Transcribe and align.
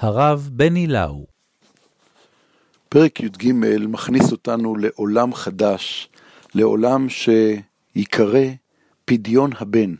הרב 0.00 0.50
בני 0.52 0.86
לאו. 0.86 1.26
פרק 2.88 3.20
י"ג 3.20 3.52
מכניס 3.88 4.32
אותנו 4.32 4.76
לעולם 4.76 5.34
חדש, 5.34 6.08
לעולם 6.54 7.06
שיקרא 7.08 8.44
פדיון 9.04 9.50
הבן. 9.58 9.94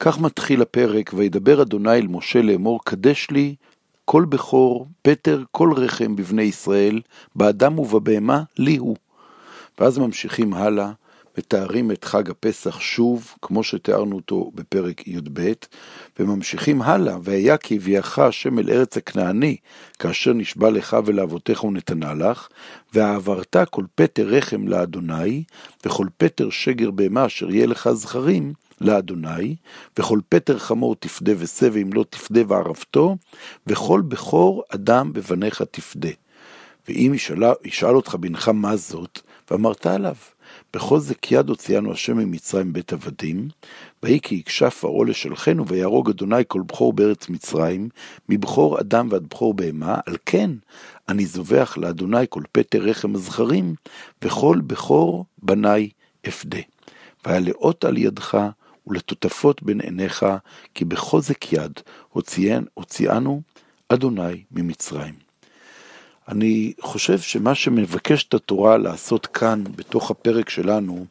כך 0.00 0.20
מתחיל 0.20 0.62
הפרק, 0.62 1.10
וידבר 1.14 1.62
אדוני 1.62 1.92
אל 1.92 2.06
משה 2.06 2.42
לאמור, 2.42 2.84
קדש 2.84 3.30
לי 3.30 3.54
כל 4.04 4.24
בכור, 4.24 4.86
פטר, 5.02 5.42
כל 5.50 5.72
רחם 5.76 6.16
בבני 6.16 6.42
ישראל, 6.42 7.00
באדם 7.36 7.78
ובבהמה, 7.78 8.42
לי 8.58 8.76
הוא. 8.76 8.96
ואז 9.78 9.98
ממשיכים 9.98 10.54
הלאה, 10.54 10.92
מתארים 11.38 11.90
את 11.90 12.04
חג 12.04 12.30
הפסח 12.30 12.80
שוב, 12.80 13.34
כמו 13.42 13.62
שתיארנו 13.62 14.16
אותו 14.16 14.50
בפרק 14.54 15.08
י"ב, 15.08 15.52
וממשיכים 16.18 16.82
הלאה, 16.82 17.16
והיה 17.22 17.56
כי 17.56 17.76
הביאך 17.76 18.18
השם 18.18 18.58
אל 18.58 18.70
ארץ 18.70 18.96
הכנעני, 18.96 19.56
כאשר 19.98 20.32
נשבע 20.32 20.70
לך 20.70 20.96
ולאבותיך 21.04 21.64
ונתנה 21.64 22.14
לך, 22.14 22.48
ועברת 22.94 23.56
כל 23.70 23.84
פטר 23.94 24.26
רחם 24.26 24.68
לאדוני, 24.68 25.44
וכל 25.86 26.06
פטר 26.16 26.50
שגר 26.50 26.90
בהמה 26.90 27.26
אשר 27.26 27.50
יהיה 27.50 27.66
לך 27.66 27.90
זכרים, 27.92 28.52
לאדוני, 28.80 29.56
וכל 29.98 30.20
פטר 30.28 30.58
חמור 30.58 30.96
תפדה 30.96 31.32
ושא, 31.38 31.68
ואם 31.72 31.92
לא 31.92 32.04
תפדה 32.10 32.40
וערבתו, 32.48 33.16
וכל 33.66 34.02
בכור 34.08 34.62
אדם 34.68 35.12
בבניך 35.12 35.62
תפדה. 35.62 36.08
ואם 36.88 37.12
ישאל, 37.14 37.42
ישאל 37.64 37.96
אותך 37.96 38.14
בנך 38.14 38.48
מה 38.48 38.76
זאת, 38.76 39.20
ואמרת 39.50 39.86
עליו, 39.86 40.14
בחוזק 40.74 41.32
יד 41.32 41.48
הוציאנו 41.48 41.92
השם 41.92 42.18
ממצרים 42.18 42.72
בית 42.72 42.92
עבדים, 42.92 43.48
ויהי 44.02 44.20
כי 44.20 44.34
יקשה 44.34 44.70
פרעה 44.70 45.04
לשלחנו, 45.04 45.66
ויהרוג 45.66 46.10
אדוני 46.10 46.42
כל 46.48 46.62
בכור 46.62 46.92
בארץ 46.92 47.28
מצרים, 47.28 47.88
מבכור 48.28 48.80
אדם 48.80 49.08
ועד 49.10 49.26
בכור 49.26 49.54
בהמה, 49.54 49.98
על 50.06 50.16
כן 50.26 50.50
אני 51.08 51.26
זובח 51.26 51.78
לאדוני 51.78 52.26
כל 52.28 52.42
פטר 52.52 52.78
רחם 52.78 53.14
הזכרים, 53.14 53.74
וכל 54.22 54.60
בכור 54.66 55.26
בניי 55.42 55.90
אפדה. 56.28 56.60
והיה 57.24 57.40
לאות 57.40 57.84
על 57.84 57.98
ידך, 57.98 58.38
ולטוטפות 58.86 59.62
בין 59.62 59.80
עיניך, 59.80 60.26
כי 60.74 60.84
בחוזק 60.84 61.52
יד 61.52 61.80
הוציאנו 62.74 63.42
אדוני 63.88 64.42
ממצרים. 64.50 65.31
אני 66.32 66.72
חושב 66.80 67.18
שמה 67.18 67.54
שמבקשת 67.54 68.34
התורה 68.34 68.78
לעשות 68.78 69.26
כאן, 69.26 69.64
בתוך 69.76 70.10
הפרק 70.10 70.50
שלנו, 70.50 71.04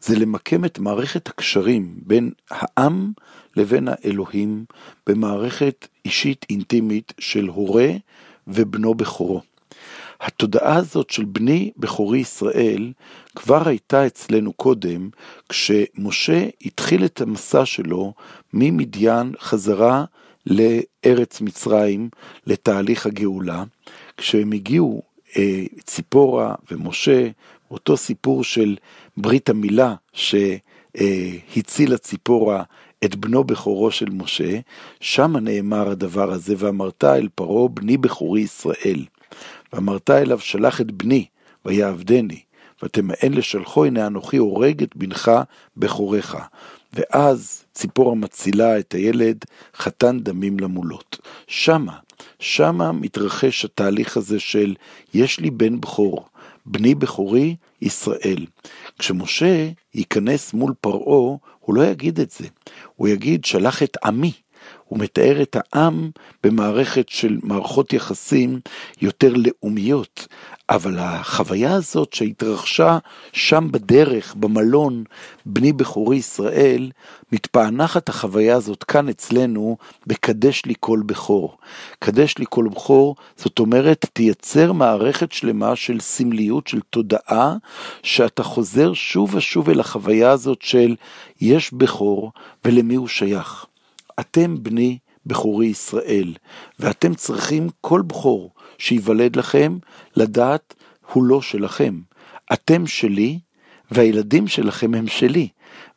זה 0.00 0.18
למקם 0.18 0.64
את 0.64 0.78
מערכת 0.78 1.28
הקשרים 1.28 1.94
בין 1.96 2.30
העם 2.50 3.12
לבין 3.56 3.88
האלוהים 3.90 4.64
במערכת 5.06 5.88
אישית 6.04 6.46
אינטימית 6.50 7.12
של 7.18 7.46
הורה 7.46 7.88
ובנו 8.46 8.94
בכורו. 8.94 9.40
התודעה 10.20 10.76
הזאת 10.76 11.10
של 11.10 11.24
בני 11.24 11.70
בכורי 11.76 12.18
ישראל 12.18 12.92
כבר 13.36 13.68
הייתה 13.68 14.06
אצלנו 14.06 14.52
קודם, 14.52 15.08
כשמשה 15.48 16.46
התחיל 16.64 17.04
את 17.04 17.20
המסע 17.20 17.66
שלו 17.66 18.14
ממדיין 18.52 19.32
חזרה 19.40 20.04
לארץ 20.46 21.40
מצרים, 21.40 22.08
לתהליך 22.46 23.06
הגאולה. 23.06 23.64
כשהם 24.16 24.52
הגיעו, 24.52 25.02
אה, 25.36 25.64
ציפורה 25.84 26.54
ומשה, 26.70 27.28
אותו 27.70 27.96
סיפור 27.96 28.44
של 28.44 28.76
ברית 29.16 29.48
המילה 29.48 29.94
שהצילה 30.12 31.98
ציפורה 31.98 32.62
את 33.04 33.16
בנו 33.16 33.44
בכורו 33.44 33.90
של 33.90 34.10
משה, 34.10 34.58
שם 35.00 35.36
נאמר 35.36 35.88
הדבר 35.88 36.32
הזה, 36.32 36.54
ואמרת 36.58 37.04
אל 37.04 37.28
פרעה 37.34 37.68
בני 37.68 37.96
בכורי 37.96 38.40
ישראל. 38.40 39.04
ואמרת 39.72 40.10
אליו 40.10 40.38
שלח 40.38 40.80
את 40.80 40.92
בני, 40.92 41.26
ויעבדני, 41.64 42.40
ותמאן 42.82 43.32
לשלחו, 43.32 43.84
הנה 43.84 44.06
אנוכי 44.06 44.36
הורג 44.36 44.82
את 44.82 44.96
בנך 44.96 45.30
בכורך. 45.76 46.36
ואז 46.92 47.64
ציפורה 47.74 48.14
מצילה 48.14 48.78
את 48.78 48.92
הילד, 48.92 49.44
חתן 49.76 50.20
דמים 50.20 50.60
למולות. 50.60 51.18
שמה, 51.46 51.98
שמה 52.38 52.92
מתרחש 52.92 53.64
התהליך 53.64 54.16
הזה 54.16 54.40
של 54.40 54.74
יש 55.14 55.40
לי 55.40 55.50
בן 55.50 55.80
בכור, 55.80 56.28
בני 56.66 56.94
בכורי 56.94 57.56
ישראל. 57.82 58.46
כשמשה 58.98 59.68
ייכנס 59.94 60.54
מול 60.54 60.74
פרעה, 60.80 61.36
הוא 61.60 61.74
לא 61.74 61.86
יגיד 61.86 62.20
את 62.20 62.30
זה, 62.30 62.46
הוא 62.96 63.08
יגיד 63.08 63.44
שלח 63.44 63.82
את 63.82 63.96
עמי. 64.04 64.32
הוא 64.88 64.98
מתאר 64.98 65.42
את 65.42 65.56
העם 65.60 66.10
במערכת 66.44 67.08
של 67.08 67.38
מערכות 67.42 67.92
יחסים 67.92 68.60
יותר 69.00 69.32
לאומיות, 69.36 70.26
אבל 70.70 70.98
החוויה 70.98 71.74
הזאת 71.74 72.12
שהתרחשה 72.12 72.98
שם 73.32 73.68
בדרך, 73.70 74.34
במלון, 74.34 75.04
בני 75.46 75.72
בכורי 75.72 76.16
ישראל, 76.16 76.90
מתפענחת 77.32 78.08
החוויה 78.08 78.56
הזאת 78.56 78.84
כאן 78.84 79.08
אצלנו 79.08 79.76
בקדש 80.06 80.64
לי 80.64 80.74
כל 80.80 81.02
בכור. 81.06 81.58
קדש 81.98 82.38
לי 82.38 82.44
כל 82.48 82.68
בכור, 82.68 83.16
זאת 83.36 83.58
אומרת, 83.58 84.06
תייצר 84.12 84.72
מערכת 84.72 85.32
שלמה 85.32 85.76
של 85.76 86.00
סמליות, 86.00 86.66
של 86.66 86.80
תודעה, 86.90 87.56
שאתה 88.02 88.42
חוזר 88.42 88.92
שוב 88.92 89.34
ושוב 89.34 89.70
אל 89.70 89.80
החוויה 89.80 90.30
הזאת 90.30 90.62
של 90.62 90.96
יש 91.40 91.72
בכור 91.72 92.32
ולמי 92.64 92.94
הוא 92.94 93.08
שייך. 93.08 93.66
אתם 94.20 94.62
בני 94.62 94.98
בכורי 95.26 95.66
ישראל, 95.66 96.34
ואתם 96.80 97.14
צריכים 97.14 97.68
כל 97.80 98.02
בכור 98.06 98.50
שייוולד 98.78 99.36
לכם, 99.36 99.78
לדעת 100.16 100.74
הוא 101.12 101.24
לא 101.24 101.42
שלכם. 101.42 102.00
אתם 102.52 102.86
שלי, 102.86 103.38
והילדים 103.90 104.48
שלכם 104.48 104.94
הם 104.94 105.06
שלי. 105.06 105.48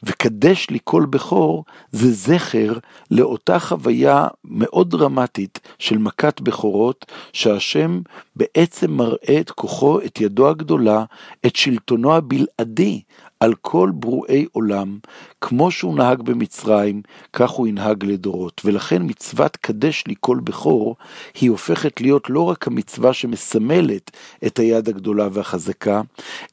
וקדש 0.04 0.70
לי 0.70 0.80
כל 0.84 1.06
בכור 1.10 1.66
זה 1.92 2.12
זכר 2.12 2.74
לאותה 3.12 3.60
חוויה 3.60 4.28
מאוד 4.44 4.90
דרמטית 4.90 5.60
של 5.80 5.98
מכת 5.98 6.42
בכורות, 6.42 7.06
שהשם 7.34 8.02
בעצם 8.36 8.92
מראה 8.92 9.40
את 9.40 9.52
כוחו, 9.52 10.00
את 10.02 10.22
ידו 10.22 10.50
הגדולה, 10.50 11.04
את 11.46 11.56
שלטונו 11.56 12.16
הבלעדי 12.16 13.02
על 13.40 13.54
כל 13.62 13.92
ברואי 13.94 14.46
עולם, 14.52 15.00
כמו 15.42 15.72
שהוא 15.72 15.96
נהג 15.96 16.22
במצרים, 16.22 17.02
כך 17.34 17.50
הוא 17.50 17.68
ינהג 17.68 18.06
לדורות. 18.06 18.62
ולכן 18.66 19.02
מצוות 19.06 19.58
קדש 19.58 20.04
לי 20.08 20.16
כל 20.20 20.40
בכור, 20.44 20.96
היא 21.42 21.50
הופכת 21.50 22.02
להיות 22.02 22.30
לא 22.30 22.50
רק 22.50 22.68
המצווה 22.68 23.14
שמסמלת 23.14 24.12
את 24.46 24.60
היד 24.60 24.90
הגדולה 24.90 25.28
והחזקה, 25.32 26.02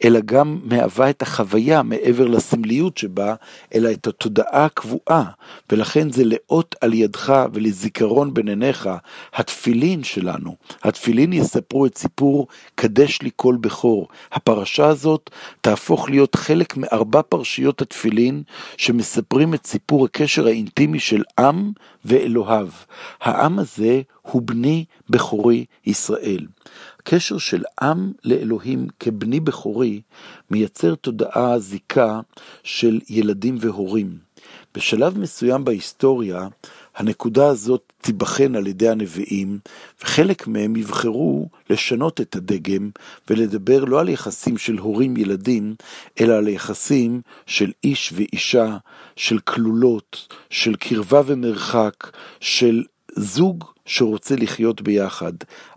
אלא 0.05 0.21
גם 0.25 0.61
מהווה 0.65 1.11
את 1.11 1.23
החוויה 1.23 1.83
מעבר 1.83 2.27
לסמליות 2.27 2.99
שבה, 2.99 3.35
אלא 3.75 3.91
את 3.91 4.07
התודעה 4.07 4.65
הקבועה. 4.65 5.25
ולכן 5.73 6.11
זה 6.11 6.23
לאות 6.25 6.75
על 6.81 6.95
ידך 6.95 7.45
ולזיכרון 7.53 8.35
בין 8.35 8.49
עיניך, 8.49 8.89
התפילין 9.35 10.05
שלנו. 10.05 10.57
התפילין 10.83 11.33
יספרו 11.33 11.87
את 11.87 11.99
סיפור 11.99 12.47
קדש 12.75 13.23
לי 13.23 13.31
כל 13.37 13.57
בכור. 13.61 14.09
הפרשה 14.33 14.87
הזאת 14.87 15.31
תהפוך 15.61 16.11
להיות 16.11 16.37
מארבע 16.77 17.23
פרשיות 17.23 17.83
התפילין 17.83 18.43
שמספרים 18.77 19.55
את 19.55 19.67
סיפור 19.67 20.05
הקשר 20.05 20.47
האינטימי 20.47 20.99
של 20.99 21.23
עם 21.39 21.73
ואלוהיו. 22.05 22.69
העם 23.21 23.59
הזה 23.59 24.03
הוא 24.23 24.43
בני 24.43 24.85
בכורי 25.11 25.65
ישראל. 25.87 26.47
הקשר 27.01 27.39
של 27.39 27.63
עם 27.83 28.13
לאלוהים 28.25 28.87
כבני 29.01 29.41
בכורי 29.41 30.01
מייצר 30.51 30.95
תודעה 30.95 31.59
זיקה 31.59 32.21
של 32.63 33.01
ילדים 33.09 33.57
והורים. 33.61 34.19
בשלב 34.75 35.19
מסוים 35.19 35.65
בהיסטוריה, 35.65 36.49
הנקודה 36.97 37.47
הזאת 37.47 37.93
תיבחן 38.01 38.55
על 38.55 38.67
ידי 38.67 38.89
הנביאים, 38.89 39.59
וחלק 40.03 40.47
מהם 40.47 40.77
יבחרו 40.77 41.49
לשנות 41.71 42.21
את 42.21 42.37
הדגם 42.37 42.91
ולדבר 43.31 43.85
לא 43.85 44.01
על 44.01 44.09
יחסים 44.09 44.59
של 44.59 44.79
הורים-ילדים, 44.79 45.75
אלא 46.21 46.35
על 46.35 46.49
יחסים 46.49 47.21
של 47.47 47.73
איש 47.85 48.13
ואישה, 48.17 48.77
של 49.17 49.39
כלולות, 49.39 50.35
של 50.51 50.77
קרבה 50.77 51.21
ומרחק, 51.27 52.11
של 52.41 52.85
זוג 53.17 53.65
שרוצה 53.85 54.37
לחיות 54.37 54.81
ביחד. 54.83 55.33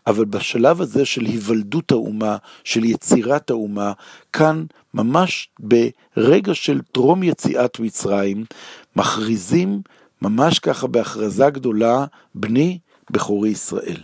אבל 0.07 0.25
בשלב 0.25 0.81
הזה 0.81 1.05
של 1.05 1.25
היוולדות 1.25 1.91
האומה, 1.91 2.37
של 2.63 2.85
יצירת 2.85 3.49
האומה, 3.49 3.93
כאן 4.33 4.65
ממש 4.93 5.49
ברגע 5.59 6.53
של 6.53 6.81
טרום 6.91 7.23
יציאת 7.23 7.79
מצרים, 7.79 8.45
מכריזים 8.95 9.81
ממש 10.21 10.59
ככה 10.59 10.87
בהכרזה 10.87 11.49
גדולה, 11.49 12.05
בני 12.35 12.79
בכורי 13.11 13.49
ישראל. 13.49 14.01